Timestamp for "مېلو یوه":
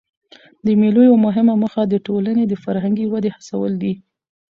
0.81-1.19